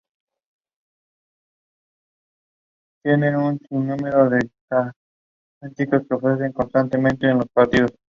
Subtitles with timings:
[3.03, 3.47] Siendo uno
[3.97, 4.31] de los últimos
[5.75, 7.41] territorios que ofrecieron resistencia ante la ocupación
[7.83, 7.95] incaica.